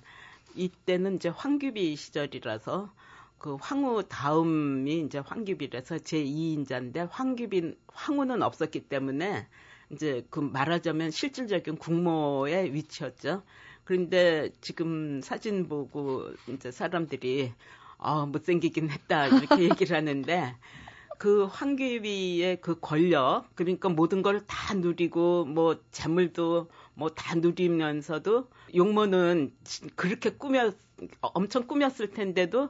[0.55, 2.91] 이때는 이제 황규비 시절이라서
[3.37, 9.47] 그 황후 다음이 이제 황규비라서 제2인자인데 황규빈 황후는 없었기 때문에
[9.91, 13.43] 이제 그 말하자면 실질적인 국모의 위치였죠.
[13.83, 17.53] 그런데 지금 사진 보고 이제 사람들이
[17.97, 20.55] 아 못생기긴 했다 이렇게 얘기를 하는데
[21.17, 29.53] 그 황규비의 그 권력 그러니까 모든 걸 다 누리고 뭐 재물도 뭐 다 누리면서도 용모는
[29.95, 30.77] 그렇게 꾸몄
[31.21, 32.69] 엄청 꾸몄을 텐데도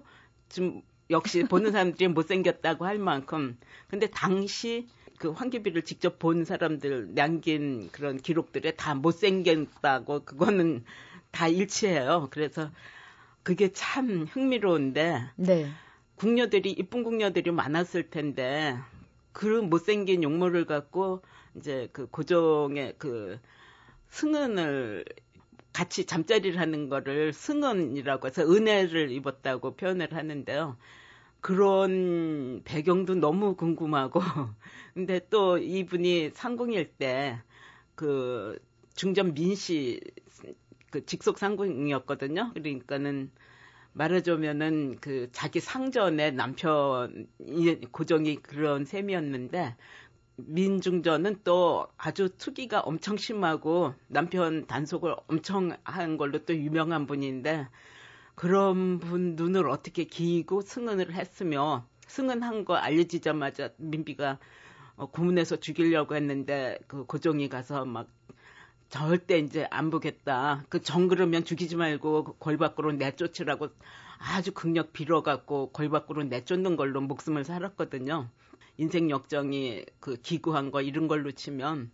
[0.50, 4.88] 좀 역시 보는 사람들이 못생겼다고 할 만큼 근데 당시
[5.20, 10.86] 그 황기비를 직접 본 사람들 남긴 그런 기록들에 다 못생겼다고 그거는
[11.30, 12.30] 다 일치해요.
[12.32, 12.72] 그래서
[13.44, 15.70] 그게 참 흥미로운데 네.
[16.16, 18.78] 궁녀들이 이쁜 궁녀들이 많았을 텐데
[19.34, 21.22] 그 못생긴 용모를 갖고
[21.56, 23.40] 이제 그 고종의 그
[24.12, 25.04] 승은을
[25.74, 30.78] 같이 잠자리를 하는 거를 승은이라고 해서 은혜를 입었다고 표현을 하는데요.
[31.42, 34.20] 그런 배경도 너무 궁금하고
[34.94, 38.60] 근데 또 이분이 상궁일 때그
[38.96, 40.02] 중전 민씨
[40.92, 42.52] 그 직속 상궁이었거든요.
[42.54, 43.32] 그러니까는
[43.94, 47.28] 말하자면은 그 자기 상전의 남편
[47.92, 49.76] 고정이 그런 셈이었는데
[50.38, 57.68] 민중전은 또 아주 투기가 엄청 심하고 남편 단속을 엄청 한 걸로 또 유명한 분인데
[58.40, 64.40] 그런 분 눈을 어떻게 기이고 승은을 했으며 승은한 거 알려지자마자 민비가
[64.96, 68.08] 어, 고문해서 죽이려고 했는데 그 고종이 가서 막
[68.88, 70.64] 절대 이제 안 보겠다.
[70.70, 73.72] 그 정그러면 죽이지 말고 걸 밖으로 내쫓으라고
[74.20, 78.30] 아주 극력 빌어갖고 걸 밖으로 내쫓는 걸로 목숨을 살았거든요.
[78.78, 81.92] 인생 역정이 그 기구한 거 이런 걸로 치면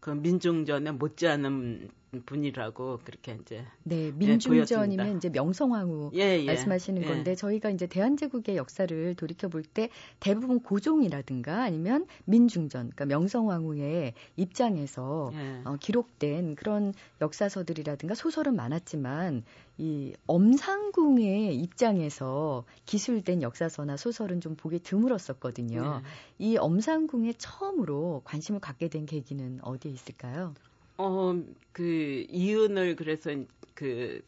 [0.00, 1.90] 그 민중전에 못지않은
[2.24, 7.06] 분이라고 그렇게 이제 네 민중전이면 예, 이제 명성황후 예, 예, 말씀하시는 예.
[7.06, 9.90] 건데 저희가 이제 대한제국의 역사를 돌이켜 볼 때
[10.20, 15.62] 대부분 고종이라든가 아니면 민중전 그러니까 명성황후의 입장에서 예.
[15.64, 19.42] 어, 기록된 그런 역사서들이라든가 소설은 많았지만
[19.78, 26.00] 이 엄상궁의 입장에서 기술된 역사서나 소설은 좀 보기 드물었었거든요.
[26.02, 26.02] 네.
[26.38, 30.54] 이 엄상궁에 처음으로 관심을 갖게 된 계기는 어디에 있을까요?
[30.98, 31.34] 어,
[31.72, 33.30] 그 이은을 그래서
[33.74, 34.22] 그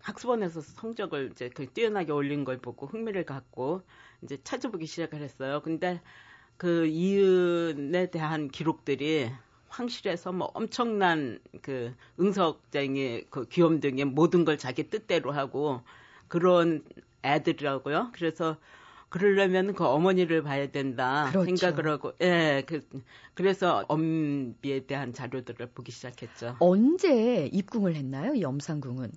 [0.00, 3.82] 학습원에서 성적을 이제 그 뛰어나게 올린 걸 보고 흥미를 갖고
[4.22, 5.60] 이제 찾아보기 시작을 했어요.
[5.62, 6.00] 근데
[6.56, 9.30] 그 이은에 대한 기록들이
[9.68, 15.82] 황실에서 뭐 엄청난 그 응석쟁이 그 귀염둥이 모든 걸 자기 뜻대로 하고
[16.28, 16.84] 그런
[17.24, 18.10] 애들이라고요.
[18.12, 18.56] 그래서
[19.10, 21.56] 그러려면 그 어머니를 봐야 된다 그렇죠.
[21.56, 22.80] 생각을 하고 예 그,
[23.34, 26.56] 그래서 엄비에 대한 자료들을 보기 시작했죠.
[26.60, 28.34] 언제 입궁을 했나요?
[28.34, 29.10] 이 엄상궁은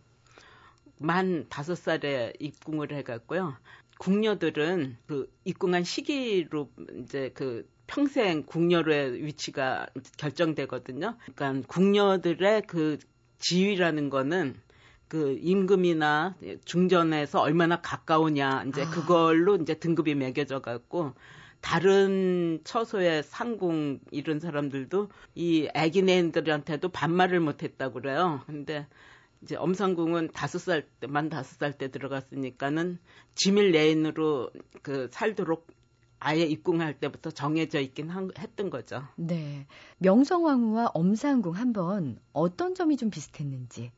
[0.97, 3.56] 만 다섯 살에 입궁을 해갔고요.
[3.99, 11.17] 궁녀들은 그 입궁한 시기로 이제 그 평생 궁녀의 위치가 결정되거든요.
[11.36, 12.97] 그러니까 궁녀들의 그
[13.38, 14.56] 지위라는 거는
[15.13, 16.34] 그 임금이나
[16.65, 18.89] 중전에서 얼마나 가까우냐 이제 아.
[18.89, 21.13] 그걸로 이제 등급이 매겨져 갖고
[21.62, 28.41] 다른 처소의 상궁 이런 사람들도 이 애기네들한테도 반말을 못했다고 그래요.
[28.47, 28.88] 근데
[29.43, 32.97] 이제 엄상궁은 다섯 살 때, 만 다섯 살 때 들어갔으니까는
[33.36, 34.49] 지밀 레인으로
[34.82, 35.67] 그 살도록
[36.19, 39.04] 아예 입궁할 때부터 정해져 있긴 한, 했던 거죠.
[39.15, 39.67] 네.
[39.99, 43.91] 명성황후와 엄상궁 한번 어떤 점이 좀 비슷했는지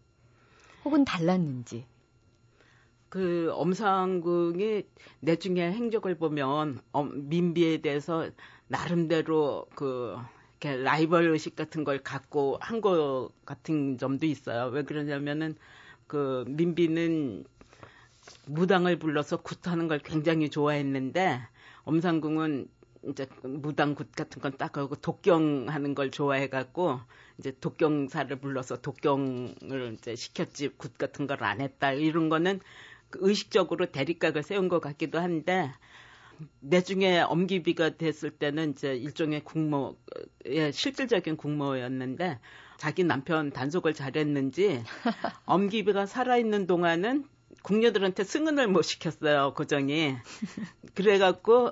[0.86, 1.86] 혹은 달랐는지.
[3.10, 4.84] 그 엄상궁이
[5.22, 6.82] 내중의 행적을 보면
[7.14, 8.30] 민비에 대해서
[8.68, 10.16] 나름대로 그
[10.60, 14.68] 이렇게 라이벌 의식 같은 걸 갖고 한것 같은 점도 있어요.
[14.68, 15.56] 왜 그러냐면은
[16.08, 17.46] 그 민비는
[18.48, 21.42] 무당을 불러서 굿하는 걸 굉장히 좋아했는데
[21.84, 22.68] 엄상궁은
[23.10, 27.00] 이제 무당 굿 같은 건 딱 하고 독경하는 걸 좋아해갖고
[27.38, 31.92] 이제 독경사를 불러서 독경을 이제 시켰지 굿 같은 걸 안 했다.
[31.92, 32.60] 이런 거는
[33.10, 35.72] 그 의식적으로 대립각을 세운 것 같기도 한데
[36.60, 39.96] 내중에 엄기비가 됐을 때는 이제 일종의 국모의
[40.74, 42.40] 실질적인 국모였는데
[42.78, 44.84] 자기 남편 단속을 잘했는지
[45.46, 47.26] 엄기비가 살아있는 동안은
[47.64, 50.16] 궁녀들한테 승은을 못 시켰어요 고정이.
[50.94, 51.72] 그래갖고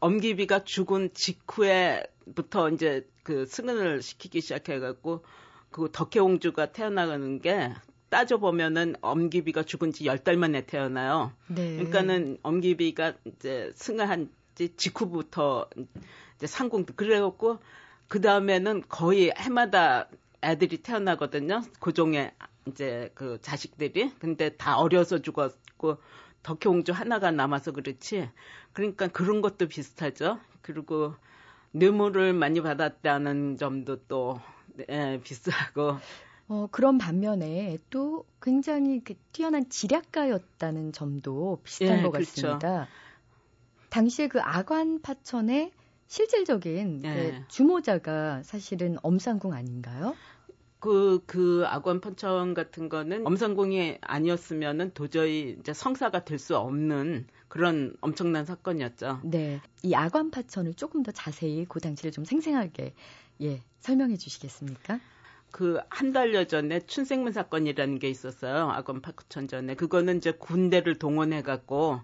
[0.00, 5.24] 엄기비가 죽은 직후에부터 이제 그 승은을 시키기 시작해갖고
[5.70, 7.72] 그 덕혜옹주가 태어나가는 게
[8.10, 11.32] 따져 보면은 엄기비가 죽은 지 열 달 만에 태어나요.
[11.48, 11.74] 네.
[11.74, 15.68] 그러니까는 엄기비가 이제 승하한 지 직후부터
[16.36, 17.58] 이제 상궁, 그래갖고
[18.06, 20.08] 그 다음에는 거의 해마다
[20.44, 21.62] 애들이 태어나거든요.
[21.80, 22.32] 고종의
[22.68, 24.12] 이제 그 자식들이.
[24.20, 25.96] 근데 다 어려서 죽었고
[26.44, 28.30] 덕혜옹주 하나가 남아서 그렇지.
[28.72, 30.38] 그러니까 그런 것도 비슷하죠.
[30.62, 31.14] 그리고
[31.74, 34.40] 뇌물을 많이 받았다는 점도 또
[34.88, 35.98] 예, 비슷하고.
[36.48, 42.58] 어, 그런 반면에 또 굉장히 그 뛰어난 지략가였다는 점도 비슷한 예, 것 그렇죠.
[42.58, 42.88] 같습니다.
[43.90, 45.72] 당시에 그 아관 파천의
[46.06, 47.08] 실질적인 예.
[47.08, 50.18] 그 주모자가 사실은 엄상궁 아닌가요?
[50.84, 57.96] 그, 그 악원 판천 같은 거는 엄상공이 아니었으면은 도저히 이제 성사가 될 수 없는 그런
[58.02, 59.20] 엄청난 사건이었죠.
[59.24, 59.62] 네.
[59.82, 62.92] 이 악원 파천을 조금 더 자세히 그 당시를 좀 생생하게
[63.40, 65.00] 예, 설명해 주시겠습니까?
[65.52, 68.68] 그 한 달여 전에 춘생문 사건이라는 게 있었어요.
[68.70, 69.76] 아건 파크천 전에.
[69.76, 71.98] 그거는 이제 군대를 동원해 갖고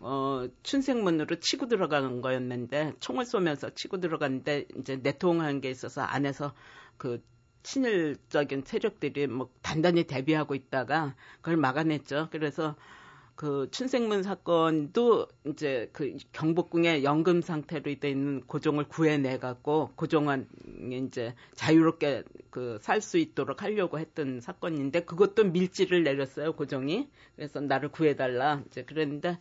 [0.00, 6.54] 어 춘생문으로 치고 들어가는 거였는데 총을 쏘면서 치고 들어갔는데 이제 내통한 게 있어서 안에서
[6.96, 7.22] 그
[7.66, 12.28] 친일적인 세력들이 뭐 단단히 대비하고 있다가 그걸 막아냈죠.
[12.30, 12.76] 그래서
[13.34, 20.48] 그 춘생문 사건도 이제 그 경복궁에 연금 상태로 돼 있는 고종을 구해내 갖고 고종은
[20.92, 27.90] 이제 자유롭게 그 살 수 있도록 하려고 했던 사건인데 그것도 밀지를 내렸어요 고종이 그래서 나를
[27.90, 29.38] 구해달라 이제 그랬는데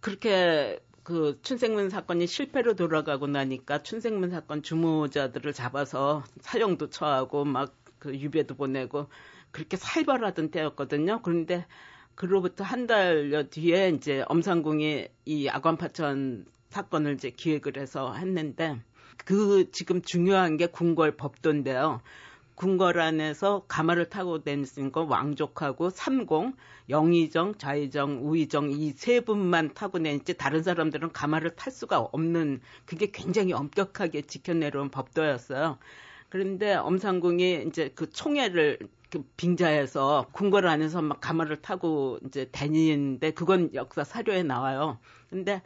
[0.00, 8.14] 그렇게 그 춘생문 사건이 실패로 돌아가고 나니까 춘생문 사건 주모자들을 잡아서 사형도 처하고 막 그
[8.16, 9.08] 유배도 보내고
[9.50, 11.20] 그렇게 살벌하던 때였거든요.
[11.22, 11.66] 그런데
[12.14, 18.80] 그로부터 한 달여 뒤에 이제 엄상궁이 이 아관파천 사건을 이제 기획을 해서 했는데
[19.24, 22.00] 그 지금 중요한 게 궁궐 법도인데요.
[22.58, 26.54] 궁궐 안에서 가마를 타고 다니는 거 왕족하고 삼공,
[26.90, 33.12] 영의정, 좌의정, 우의정 이 세 분만 타고 다니지 다른 사람들은 가마를 탈 수가 없는 그게
[33.12, 35.78] 굉장히 엄격하게 지켜내려온 법도였어요.
[36.30, 43.72] 그런데 엄상궁이 이제 그 총애를 그 빙자해서 궁궐 안에서 막 가마를 타고 이제 다니는데 그건
[43.74, 44.98] 역사 사료에 나와요.
[45.30, 45.62] 근데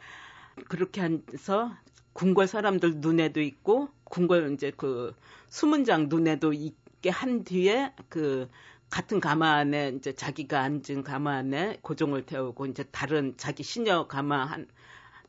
[0.69, 1.01] 그렇게
[1.33, 1.71] 해서
[2.13, 5.15] 궁궐 사람들 눈에도 있고 궁궐 이제 그
[5.49, 8.49] 수문장 눈에도 있 게 한 뒤에 그
[8.89, 14.45] 같은 가마 안에 이제 자기가 앉은 가마 안에 고종을 태우고 이제 다른 자기 시녀 가마
[14.45, 14.67] 한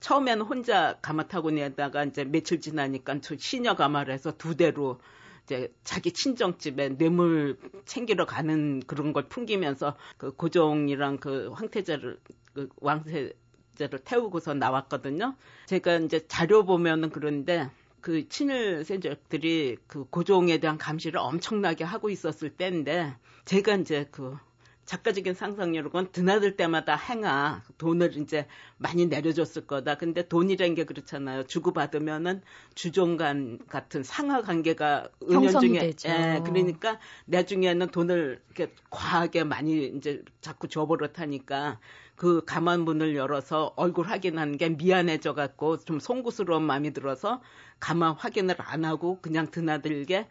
[0.00, 5.00] 처음에는 혼자 가마 타고 내다가 이제 며칠 지나니까 저 시녀 가마를 해서 두 대로
[5.44, 12.20] 이제 자기 친정집에 뇌물 챙기러 가는 그런 걸 풍기면서 그 고종이랑 그 황태자를
[12.52, 15.34] 그 왕세자를 태우고서 나왔거든요.
[15.66, 17.68] 제가 이제 자료 보면은 그런데
[18.04, 24.36] 그 친일 세력들이 그 고종에 대한 감시를 엄청나게 하고 있었을 때인데 제가 이제 그
[24.84, 29.94] 작가적인 상상력은 드나들 때마다 행아 돈을 이제 많이 내려줬을 거다.
[29.94, 31.44] 근데 돈이란 게 그렇잖아요.
[31.44, 32.42] 주고받으면은
[32.74, 36.10] 주종간 같은 상하 관계가 은연 중에 되죠.
[36.10, 41.80] 예, 그러니까 나중에는 돈을 이렇게 과하게 많이 이제 자꾸 줘버릇하니까
[42.16, 47.42] 그 가만 문을 열어서 얼굴 확인하는 게 미안해져 갖고 좀 송구스러운 마음이 들어서
[47.80, 50.28] 가만 확인을 안 하고 그냥 드나들게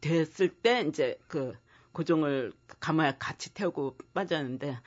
[0.00, 1.54] 됐을 때 이제 그
[1.92, 4.78] 고종을 가마에 같이 태우고 빠졌는데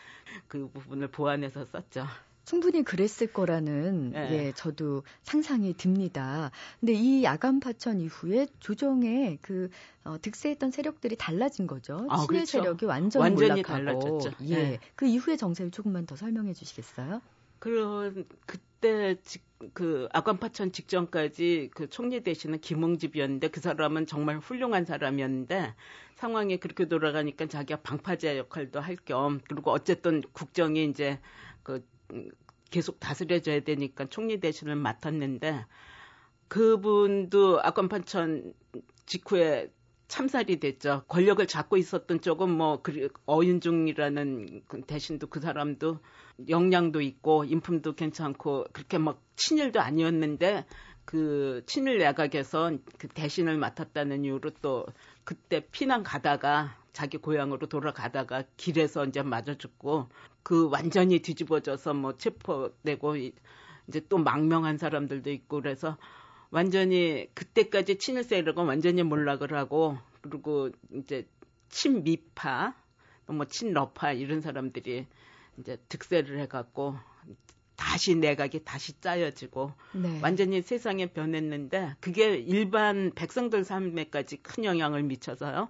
[0.47, 2.05] 그 부분을 보완해서 썼죠.
[2.51, 4.33] 충분히 그랬을 거라는 네.
[4.47, 6.51] 예, 저도 상상이 듭니다.
[6.81, 9.69] 근데 이 야간 파천 이후에 조정의 그
[10.03, 12.05] 어, 득세했던 세력들이 달라진 거죠.
[12.09, 12.45] 아, 친일 그렇죠.
[12.59, 13.99] 세력이 완전히, 완전히 몰락하고.
[14.19, 14.31] 달라졌죠.
[14.47, 14.55] 예.
[14.55, 14.79] 네.
[14.97, 17.21] 그 이후의 정세를 조금만 더 설명해 주시겠어요?
[17.59, 25.73] 그 그때 직, 그 아관파천 직전까지 그 총리 대신은 김홍집이었는데 그 사람은 정말 훌륭한 사람이었는데
[26.15, 31.17] 상황이 그렇게 돌아가니까 자기가 방파제 역할도 할 겸 그리고 어쨌든 국정이 이제
[32.69, 35.65] 계속 다스려져야 되니까 총리 대신을 맡았는데
[36.47, 38.53] 그분도 아관파천
[39.05, 39.71] 직후에
[40.07, 41.03] 참살이 됐죠.
[41.07, 45.99] 권력을 잡고 있었던 쪽은 뭐 그, 어윤중이라는 그 대신도 그 사람도
[46.49, 50.65] 역량도 있고 인품도 괜찮고 그렇게 막 친일도 아니었는데
[51.05, 54.85] 그 친일 내각에서 그 대신을 맡았다는 이유로 또
[55.23, 60.09] 그때 피난 가다가 자기 고향으로 돌아가다가 길에서 이제 맞아 죽고
[60.43, 63.15] 그 완전히 뒤집어져서 뭐 체포되고
[63.87, 65.97] 이제 또 망명한 사람들도 있고 그래서
[66.49, 71.27] 완전히 그때까지 친일 세력은 완전히 몰락을 하고 그리고 이제
[71.69, 72.75] 친미파
[73.27, 75.07] 뭐 친러파 이런 사람들이
[75.57, 76.97] 이제 득세를 해갖고
[77.77, 80.19] 다시 내각이 다시 짜여지고 네.
[80.21, 85.69] 완전히 세상에 변했는데 그게 일반 백성들 삶에까지 큰 영향을 미쳐서요.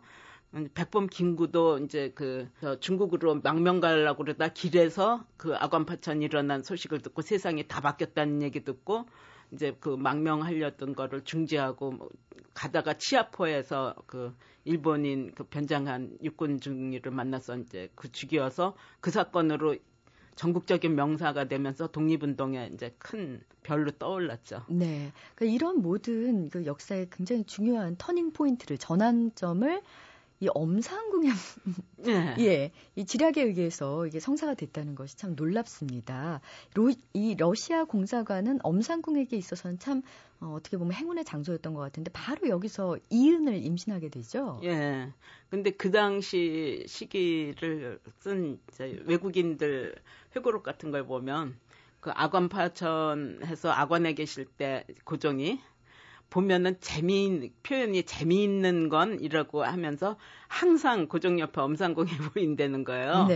[0.73, 2.49] 백범 김구도 이제 그
[2.81, 9.05] 중국으로 망명 가려고 그러다 길에서 그 아관파천 일어난 소식을 듣고 세상이 다 바뀌었다는 얘기 듣고
[9.51, 12.09] 이제 그 망명하려던 거를 중지하고 뭐
[12.53, 14.35] 가다가 치아포에서 그
[14.65, 19.77] 일본인 그 변장한 육군 중위를 만나서 이제 그 죽여서 그 사건으로
[20.35, 24.65] 전국적인 명사가 되면서 독립운동에 이제 큰 별로 떠올랐죠.
[24.69, 25.11] 네.
[25.35, 29.81] 그러니까 이런 모든 그 역사의 굉장히 중요한 터닝 포인트를 전환점을
[30.41, 31.31] 이 엄상궁의
[31.97, 32.35] 네.
[32.39, 36.41] 예, 이 지략에 의해서 이게 성사가 됐다는 것이 참 놀랍습니다.
[36.73, 40.01] 로, 이 러시아 공사관은 엄상궁에게 있어서는 참
[40.39, 44.59] 어, 어떻게 보면 행운의 장소였던 것 같은데 바로 여기서 이은을 임신하게 되죠.
[44.63, 45.13] 예.
[45.51, 49.95] 근데 그 당시 시기를 쓴 외국인들
[50.35, 51.55] 회고록 같은 걸 보면
[51.99, 55.61] 그 아관 파천해서 아관에 계실 때 고종이
[56.31, 60.17] 보면은 재미 표현이 재미있는 건 이라고 하면서
[60.47, 63.25] 항상 고정 옆에 엄상공이 보인다는 거예요.
[63.27, 63.35] 네.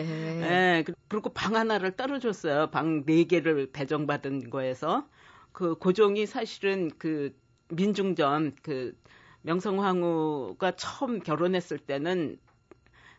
[0.79, 2.71] 예, 그리고 방 하나를 따로 줬어요.
[2.71, 5.07] 방 네 개를 배정받은 거에서
[5.51, 7.37] 그 고종이 사실은 그
[7.69, 8.97] 민중전 그
[9.41, 12.39] 명성황후가 처음 결혼했을 때는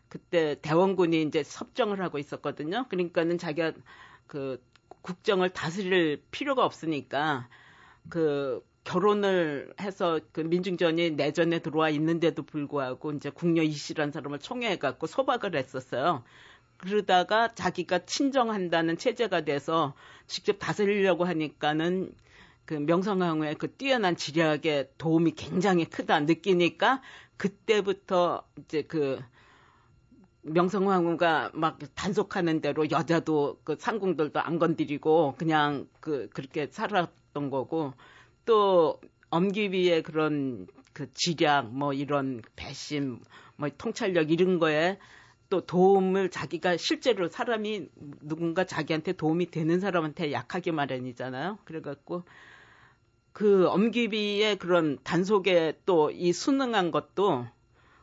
[0.09, 2.87] 그때 대원군이 이제 섭정을 하고 있었거든요.
[2.89, 3.73] 그러니까는 자기가
[4.25, 4.59] 그
[5.03, 7.47] 국정을 다스릴 필요가 없으니까
[8.09, 15.07] 그 결혼을 해서 그 민중전이 내전에 들어와 있는데도 불구하고 이제 국녀 이씨라는 사람을 총애해 갖고
[15.07, 16.23] 소박을 했었어요.
[16.77, 19.93] 그러다가 자기가 친정한다는 체제가 돼서
[20.25, 22.13] 직접 다스리려고 하니까는
[22.63, 27.01] 그 명성황후의 그 뛰어난 지략에 도움이 굉장히 크다 느끼니까
[27.35, 29.19] 그때부터 이제 그
[30.43, 37.93] 명성황후가 막 단속하는 대로 여자도 그 상궁들도 안 건드리고 그냥 그 그렇게 살았던 거고
[38.47, 43.19] 또 엄기비의 그런 그 지략 뭐 이런 배심
[43.57, 44.97] 뭐 통찰력 이런 거에
[45.49, 47.89] 또 도움을 자기가 실제로 사람이
[48.21, 51.59] 누군가 자기한테 도움이 되는 사람한테 약하게 마련이잖아요.
[51.65, 52.23] 그래갖고
[53.33, 57.45] 그 엄기비의 그런 단속에 또 이 순응한 것도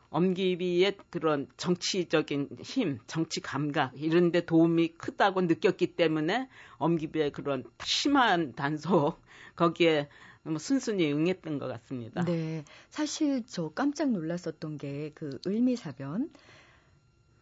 [0.09, 8.53] 엄기비의 그런 정치적인 힘, 정치 감각 이런 데 도움이 크다고 느꼈기 때문에 엄기비의 그런 심한
[8.53, 9.21] 단속
[9.55, 10.07] 거기에
[10.45, 12.23] 뭐 순순히 응했던 것 같습니다.
[12.23, 12.63] 네.
[12.89, 16.29] 사실 저 깜짝 놀랐었던 게 그 을미사변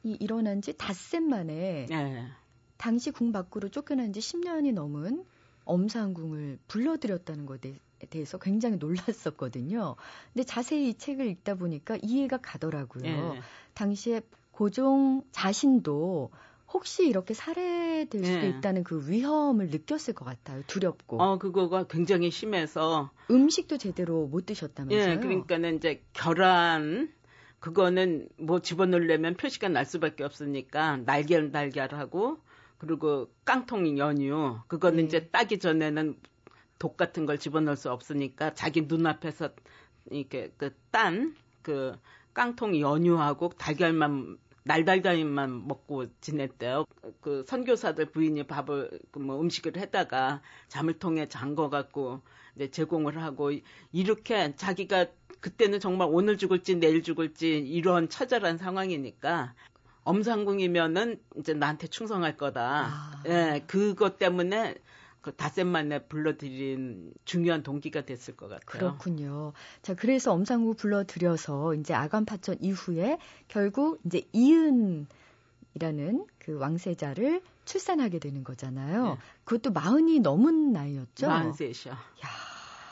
[0.03, 2.27] 이 일어난 지 닷새 만에 네.
[2.77, 5.25] 당시 궁 밖으로 쫓겨난 지 10년이 넘은
[5.65, 9.95] 엄상궁을 불러들였다는 것에 대해서 굉장히 놀랐었거든요.
[10.33, 13.03] 근데 자세히 이 책을 읽다 보니까 이해가 가더라고요.
[13.03, 13.41] 네.
[13.73, 16.31] 당시에 고종 자신도
[16.73, 18.49] 혹시 이렇게 살해될 수도 네.
[18.49, 20.63] 있다는 그 위험을 느꼈을 것 같아요.
[20.67, 21.21] 두렵고.
[21.21, 25.13] 어 그거가 굉장히 심해서 음식도 제대로 못 드셨다면서요?
[25.13, 27.13] 예, 그러니까는 이제 결함
[27.59, 32.39] 그거는 뭐 집어넣으려면 표시가 날 수밖에 없으니까 날개를 달걀하고
[32.77, 35.03] 그리고 깡통 연유 그거는 네.
[35.03, 36.17] 이제 따기 전에는
[36.79, 39.49] 독 같은 걸 집어넣을 수 없으니까 자기 눈앞에서
[40.12, 41.97] 이렇게 그 딴그
[42.33, 46.86] 깡통 연유하고 달걀만 날달걀만 먹고 지냈대요.
[47.21, 52.21] 그 선교사들 부인이 밥을 그뭐 음식을 해다가 자물통에 잠궈 갖고
[52.56, 53.52] 이제 제공을 하고
[53.91, 55.08] 이렇게 자기가
[55.41, 59.54] 그때는 정말 오늘 죽을지 내일 죽을지 이런 처절한 상황이니까
[60.06, 62.88] 엄상궁이면은 이제 나한테 충성할 거다.
[62.88, 63.23] 아.
[63.28, 64.76] 예, 그것 때문에
[65.23, 68.65] 그 닷새 만에 불러들인 중요한 동기가 됐을 것 같아요.
[68.67, 69.53] 그렇군요.
[69.81, 75.07] 자, 그래서 엄상구 불러들여서 이제 아간 파천 이후에 결국 이제 이은이라는
[76.39, 79.05] 그 왕세자를 출산하게 되는 거잖아요.
[79.05, 79.17] 네.
[79.45, 81.25] 그것도 마흔이 넘은 나이였죠.
[81.25, 81.91] 43이요.
[81.91, 81.97] 야,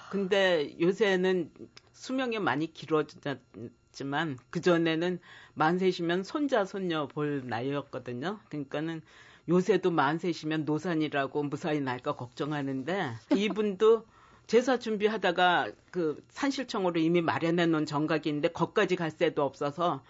[0.10, 1.52] 근데 요새는
[1.92, 5.20] 수명이 많이 길어졌지만 그 전에는
[5.56, 8.40] 만셋이면 손자 손녀 볼 나이였거든요.
[8.48, 9.02] 그러니까는
[9.50, 14.06] 요새도 만셋이면 노산이라고 무사히 날까 걱정하는데 이분도
[14.48, 20.04] 제사 준비하다가 그 산실청으로 이미 마련해 놓은 정각인데 거기까지 갈 새도 없어서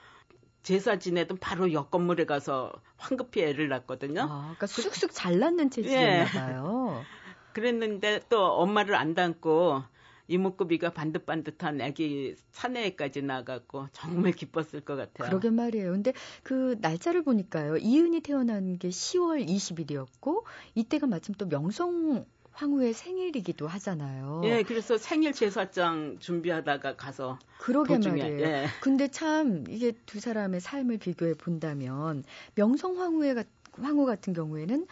[0.64, 4.22] 제사 지내던 바로 옆 건물에 가서 황급히 애를 낳거든요.
[4.22, 6.26] 아, 그러니까 쑥쑥 잘났는 체질이었나 예.
[6.26, 7.04] 봐요.
[7.54, 9.84] 그랬는데 또 엄마를 안 닮고
[10.32, 15.28] 이목구비가 반듯반듯한 아기 사내까지 나갔고 정말 기뻤을 것 같아요.
[15.28, 15.92] 그러게 말이에요.
[15.92, 16.14] 근데
[16.44, 17.78] 그 날짜를 보니까요.
[17.78, 20.44] 이은이 태어난 게 10월 20일이었고
[20.76, 24.42] 이때가 마침 또 명성 황후의 생일이기도 하잖아요.
[24.46, 28.40] 예, 그래서 생일 제사장 준비하다가 가서 그러게 도중에, 말이에요.
[28.42, 28.66] 예.
[28.82, 32.24] 근데 참 이게 두 사람의 삶을 비교해 본다면
[32.56, 33.44] 명성 황후의 가-
[33.82, 34.86] 황후 같은 경우에는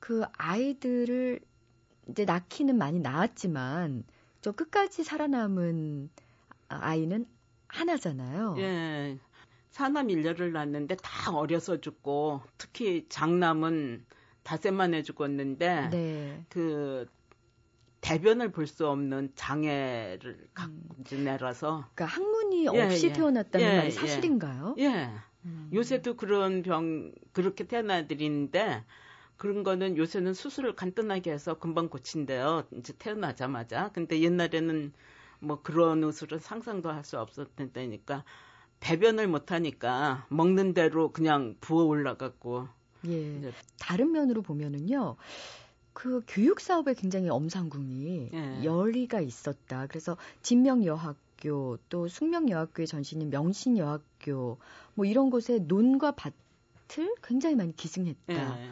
[0.00, 1.38] 그 아이들을
[2.10, 4.02] 이제 낳기는 많이 낳았지만
[4.40, 6.10] 저 끝까지 살아남은
[6.68, 7.26] 아이는
[7.68, 8.54] 하나잖아요.
[8.58, 9.18] 예,
[9.70, 14.04] 사남 일녀를 낳았는데 다 어려서 죽고 특히 장남은
[14.42, 16.44] 닷새 만에 죽었는데 네.
[16.48, 17.06] 그
[18.00, 23.12] 대변을 볼 수 없는 장애를 갖진 애라서 그러니까 학문이 예, 없이 예.
[23.12, 23.90] 태어났다는 예, 말이 예.
[23.90, 24.76] 사실인가요?
[24.78, 25.10] 예.
[25.44, 25.70] 음.
[25.72, 28.84] 요새도 그런 병 그렇게 태어난 애들이 있는데
[29.38, 32.64] 그런 거는 요새는 수술을 간단하게 해서 금방 고친대요.
[32.76, 33.90] 이제 태어나자마자.
[33.94, 34.92] 근데 옛날에는
[35.40, 38.24] 뭐 그런 수술은 상상도 할 수 없었던 때니까
[38.80, 42.68] 배변을 못 하니까 먹는 대로 그냥 부어 올라갔고
[43.06, 43.52] 예.
[43.78, 45.16] 다른 면으로 보면은요.
[45.92, 48.64] 그 교육 사업에 굉장히 엄상궁이 예.
[48.64, 49.86] 열의가 있었다.
[49.86, 54.58] 그래서 진명여학교 또 숙명여학교의 전신인 명신여학교
[54.94, 58.60] 뭐 이런 곳에 논과 밭을 굉장히 많이 기증했다.
[58.60, 58.70] 예.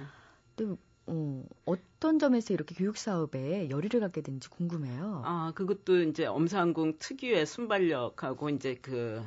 [0.57, 5.23] 또 어, 어떤 점에서 이렇게 교육 사업에 열의를 갖게 된지 궁금해요.
[5.25, 9.23] 아, 그것도 이제 엄상궁 특유의 순발력하고 이제 그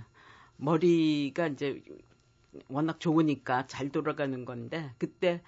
[0.58, 1.82] 머리가 이제
[2.68, 5.42] 워낙 좋으니까 잘 돌아가는 건데 그때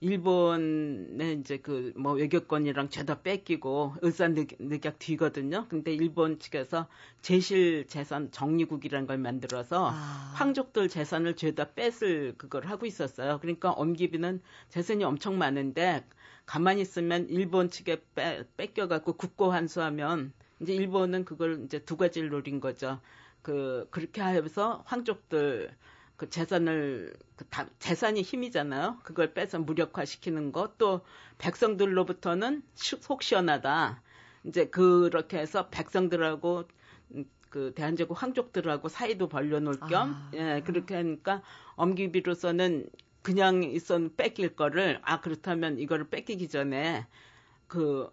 [0.00, 5.66] 일본에 이제 그 뭐 외교권이랑 죄다 뺏기고 을사늑약 뒤거든요.
[5.68, 6.88] 근데 일본 측에서
[7.20, 10.32] 제실 재산 정리국이라는 걸 만들어서 아.
[10.36, 13.38] 황족들 재산을 죄다 뺏을 그걸 하고 있었어요.
[13.40, 14.40] 그러니까 엄기비는
[14.70, 16.04] 재산이 엄청 많은데
[16.46, 22.60] 가만히 있으면 일본 측에 빼, 뺏겨갖고 국고 환수하면 이제 일본은 그걸 이제 두 가지를 노린
[22.60, 23.00] 거죠.
[23.42, 25.70] 그 그렇게 하면서 황족들
[26.20, 28.98] 그 재산을 그 다, 재산이 힘이잖아요.
[29.04, 31.00] 그걸 빼서 무력화시키는 것 또
[31.38, 34.02] 백성들로부터는 속 시원하다.
[34.44, 36.64] 이제 그렇게 해서 백성들하고
[37.14, 40.30] 음, 그 대한제국 황족들하고 사이도 벌려놓을 겸 아.
[40.34, 41.40] 예, 그렇게 하니까
[41.76, 42.90] 엄기비로서는
[43.22, 47.06] 그냥 있었 뺏길 거를 아 그렇다면 이거를 뺏기기 전에
[47.66, 48.10] 그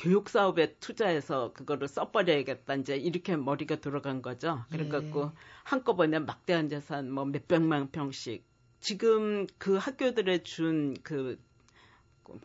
[0.00, 2.74] 교육 사업에 투자해서 그거를 써버려야겠다.
[2.76, 4.64] 이제 이렇게 머리가 돌아간 거죠.
[4.70, 5.38] 그래갖고 예.
[5.62, 8.44] 한꺼번에 막대한 재산 뭐 몇백만 평씩
[8.80, 11.38] 지금 그 학교들에 준 그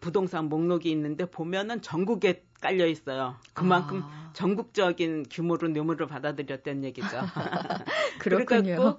[0.01, 3.35] 부동산 목록이 있는데 보면은 전국에 깔려 있어요.
[3.53, 4.31] 그만큼 아.
[4.33, 7.07] 전국적인 규모로 뇌물을 받아들였다는 얘기죠.
[8.19, 8.97] 그렇군요.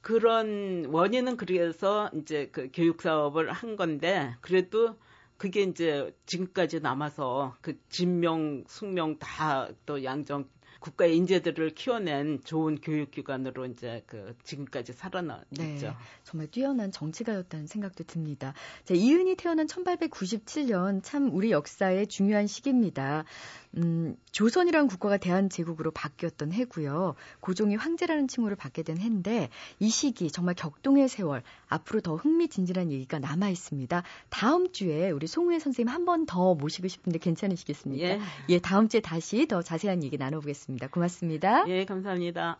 [0.00, 4.96] 그런 원인은 그래서 이제 그 교육 사업을 한 건데 그래도
[5.40, 10.44] 그게 이제 지금까지 남아서 그 진명, 숙명 다 또 양정
[10.80, 15.46] 국가의 인재들을 키워낸 좋은 교육기관으로 이제 그 지금까지 살아남죠.
[15.50, 15.78] 네,
[16.24, 18.54] 정말 뛰어난 정치가였다는 생각도 듭니다.
[18.84, 23.24] 자, 이은이 태어난 1897년 참 우리 역사의 중요한 시기입니다.
[23.76, 27.14] 음, 조선이란 국가가 대한제국으로 바뀌었던 해고요.
[27.40, 29.48] 고종이 황제라는 칭호를 받게 된 해인데
[29.78, 34.02] 이 시기 정말 격동의 세월 앞으로 더 흥미진진한 얘기가 남아 있습니다.
[34.28, 38.04] 다음 주에 우리 송우혜 선생님 한 번 더 모시고 싶은데 괜찮으시겠습니까?
[38.04, 38.20] 예.
[38.48, 40.88] 예, 다음 주에 다시 더 자세한 얘기 나눠보겠습니다.
[40.88, 41.64] 고맙습니다.
[41.68, 42.58] 예, 감사합니다.